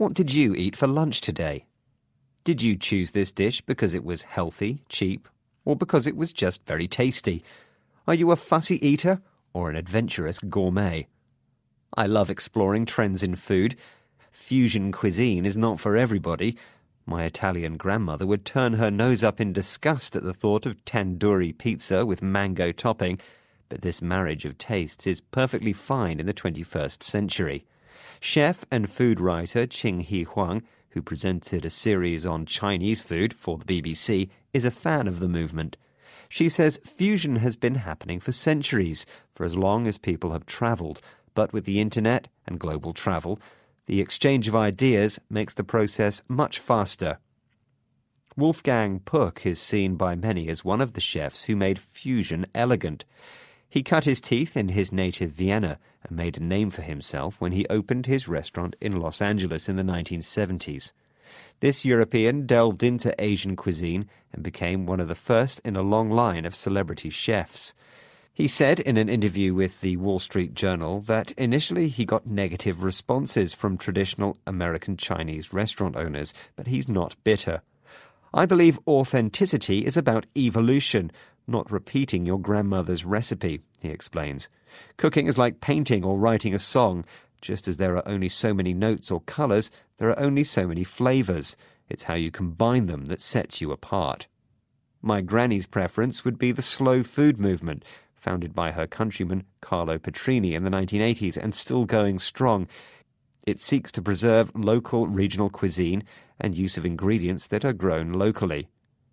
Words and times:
What 0.00 0.14
did 0.14 0.32
you 0.32 0.54
eat 0.54 0.76
for 0.76 0.86
lunch 0.86 1.20
today? 1.20 1.66
Did 2.42 2.62
you 2.62 2.74
choose 2.74 3.10
this 3.10 3.30
dish 3.30 3.60
because 3.60 3.92
it 3.92 4.02
was 4.02 4.22
healthy, 4.22 4.82
cheap, 4.88 5.28
or 5.66 5.76
because 5.76 6.06
it 6.06 6.16
was 6.16 6.32
just 6.32 6.64
very 6.64 6.88
tasty? 6.88 7.44
Are 8.08 8.14
you 8.14 8.30
a 8.30 8.36
fussy 8.36 8.76
eater 8.76 9.20
or 9.52 9.68
an 9.68 9.76
adventurous 9.76 10.38
gourmet? 10.38 11.06
I 11.92 12.06
love 12.06 12.30
exploring 12.30 12.86
trends 12.86 13.22
in 13.22 13.36
food. 13.36 13.76
Fusion 14.30 14.90
cuisine 14.90 15.44
is 15.44 15.58
not 15.58 15.78
for 15.78 15.98
everybody. 15.98 16.56
My 17.04 17.24
Italian 17.24 17.76
grandmother 17.76 18.26
would 18.26 18.46
turn 18.46 18.72
her 18.72 18.90
nose 18.90 19.22
up 19.22 19.38
in 19.38 19.52
disgust 19.52 20.16
at 20.16 20.22
the 20.22 20.32
thought 20.32 20.64
of 20.64 20.82
tandoori 20.86 21.52
pizza 21.58 22.06
with 22.06 22.22
mango 22.22 22.72
topping, 22.72 23.20
but 23.68 23.82
this 23.82 24.00
marriage 24.00 24.46
of 24.46 24.56
tastes 24.56 25.06
is 25.06 25.20
perfectly 25.20 25.74
fine 25.74 26.18
in 26.18 26.24
the 26.24 26.32
21st 26.32 27.02
century. 27.02 27.66
Chef 28.22 28.66
and 28.70 28.88
food 28.90 29.18
writer 29.18 29.66
Ching 29.66 30.00
He 30.00 30.24
Huang, 30.24 30.62
who 30.90 31.00
presented 31.00 31.64
a 31.64 31.70
series 31.70 32.26
on 32.26 32.44
Chinese 32.44 33.00
food 33.00 33.32
for 33.32 33.56
the 33.56 33.64
BBC, 33.64 34.28
is 34.52 34.66
a 34.66 34.70
fan 34.70 35.08
of 35.08 35.20
the 35.20 35.28
movement. 35.28 35.78
She 36.28 36.50
says 36.50 36.78
fusion 36.84 37.36
has 37.36 37.56
been 37.56 37.76
happening 37.76 38.20
for 38.20 38.30
centuries, 38.30 39.06
for 39.34 39.44
as 39.44 39.56
long 39.56 39.86
as 39.86 39.96
people 39.96 40.32
have 40.32 40.44
travelled, 40.44 41.00
but 41.34 41.54
with 41.54 41.64
the 41.64 41.80
internet 41.80 42.28
and 42.46 42.60
global 42.60 42.92
travel, 42.92 43.40
the 43.86 44.00
exchange 44.02 44.46
of 44.48 44.54
ideas 44.54 45.18
makes 45.30 45.54
the 45.54 45.64
process 45.64 46.22
much 46.28 46.58
faster. 46.58 47.18
Wolfgang 48.36 49.00
Puck 49.00 49.46
is 49.46 49.58
seen 49.58 49.96
by 49.96 50.14
many 50.14 50.48
as 50.48 50.64
one 50.64 50.82
of 50.82 50.92
the 50.92 51.00
chefs 51.00 51.44
who 51.44 51.56
made 51.56 51.78
fusion 51.78 52.44
elegant. 52.54 53.06
He 53.70 53.84
cut 53.84 54.04
his 54.04 54.20
teeth 54.20 54.56
in 54.56 54.70
his 54.70 54.90
native 54.90 55.30
Vienna 55.30 55.78
and 56.02 56.16
made 56.16 56.36
a 56.36 56.42
name 56.42 56.70
for 56.70 56.82
himself 56.82 57.40
when 57.40 57.52
he 57.52 57.68
opened 57.68 58.06
his 58.06 58.26
restaurant 58.26 58.74
in 58.80 59.00
Los 59.00 59.22
Angeles 59.22 59.68
in 59.68 59.76
the 59.76 59.84
1970s. 59.84 60.90
This 61.60 61.84
European 61.84 62.46
delved 62.46 62.82
into 62.82 63.14
Asian 63.22 63.54
cuisine 63.54 64.08
and 64.32 64.42
became 64.42 64.86
one 64.86 64.98
of 64.98 65.06
the 65.06 65.14
first 65.14 65.60
in 65.64 65.76
a 65.76 65.82
long 65.82 66.10
line 66.10 66.44
of 66.44 66.54
celebrity 66.54 67.10
chefs. 67.10 67.72
He 68.32 68.48
said 68.48 68.80
in 68.80 68.96
an 68.96 69.08
interview 69.08 69.54
with 69.54 69.80
the 69.82 69.96
Wall 69.98 70.18
Street 70.18 70.54
Journal 70.54 71.00
that 71.02 71.30
initially 71.32 71.88
he 71.88 72.04
got 72.04 72.26
negative 72.26 72.82
responses 72.82 73.54
from 73.54 73.78
traditional 73.78 74.36
American 74.46 74.96
Chinese 74.96 75.52
restaurant 75.52 75.96
owners, 75.96 76.34
but 76.56 76.66
he's 76.66 76.88
not 76.88 77.14
bitter. 77.22 77.62
I 78.32 78.46
believe 78.46 78.78
authenticity 78.86 79.84
is 79.84 79.96
about 79.96 80.26
evolution, 80.36 81.12
not 81.50 81.70
repeating 81.70 82.24
your 82.24 82.38
grandmother's 82.38 83.04
recipe, 83.04 83.60
he 83.80 83.88
explains. 83.88 84.48
Cooking 84.96 85.26
is 85.26 85.36
like 85.36 85.60
painting 85.60 86.04
or 86.04 86.18
writing 86.18 86.54
a 86.54 86.58
song. 86.58 87.04
Just 87.40 87.68
as 87.68 87.76
there 87.76 87.96
are 87.96 88.08
only 88.08 88.28
so 88.28 88.54
many 88.54 88.72
notes 88.72 89.10
or 89.10 89.20
colours, 89.22 89.70
there 89.98 90.08
are 90.08 90.18
only 90.20 90.44
so 90.44 90.66
many 90.66 90.84
flavours. 90.84 91.56
It's 91.88 92.04
how 92.04 92.14
you 92.14 92.30
combine 92.30 92.86
them 92.86 93.06
that 93.06 93.20
sets 93.20 93.60
you 93.60 93.72
apart. 93.72 94.28
My 95.02 95.22
granny's 95.22 95.66
preference 95.66 96.24
would 96.24 96.38
be 96.38 96.52
the 96.52 96.62
slow 96.62 97.02
food 97.02 97.40
movement, 97.40 97.84
founded 98.14 98.54
by 98.54 98.70
her 98.72 98.86
countryman 98.86 99.44
Carlo 99.60 99.98
Petrini 99.98 100.52
in 100.52 100.64
the 100.64 100.70
1980s 100.70 101.36
and 101.36 101.54
still 101.54 101.86
going 101.86 102.18
strong. 102.18 102.68
It 103.46 103.58
seeks 103.60 103.90
to 103.92 104.02
preserve 104.02 104.52
local 104.54 105.06
regional 105.06 105.48
cuisine 105.48 106.04
and 106.38 106.56
use 106.56 106.76
of 106.76 106.84
ingredients 106.84 107.46
that 107.46 107.64
are 107.64 107.72
grown 107.72 108.12
locally. 108.12 108.68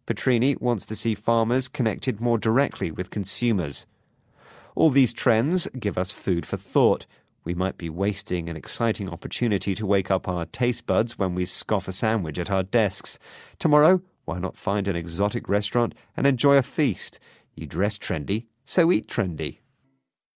Petrini 0.07 0.59
wants 0.59 0.85
to 0.85 0.95
see 0.95 1.13
farmers 1.13 1.67
connected 1.67 2.21
more 2.21 2.37
directly 2.37 2.89
with 2.91 3.11
consumers. 3.11 3.85
All 4.73 4.89
these 4.89 5.11
trends 5.11 5.67
give 5.77 5.97
us 5.97 6.11
food 6.11 6.45
for 6.45 6.55
thought. 6.55 7.05
We 7.43 7.53
might 7.53 7.77
be 7.77 7.89
wasting 7.89 8.47
an 8.47 8.55
exciting 8.55 9.09
opportunity 9.09 9.75
to 9.75 9.85
wake 9.85 10.09
up 10.09 10.27
our 10.27 10.45
taste 10.45 10.87
buds 10.87 11.19
when 11.19 11.35
we 11.35 11.45
scoff 11.45 11.89
a 11.89 11.91
sandwich 11.91 12.39
at 12.39 12.49
our 12.49 12.63
desks. 12.63 13.19
Tomorrow, 13.59 14.01
why 14.23 14.39
not 14.39 14.55
find 14.55 14.87
an 14.87 14.95
exotic 14.95 15.49
restaurant 15.49 15.93
and 16.15 16.25
enjoy 16.25 16.55
a 16.55 16.63
feast? 16.63 17.19
You 17.55 17.67
dress 17.67 17.97
trendy, 17.97 18.45
so 18.63 18.91
eat 18.91 19.07
trendy. 19.07 19.59